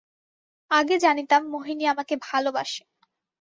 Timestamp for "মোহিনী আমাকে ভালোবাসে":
1.45-2.83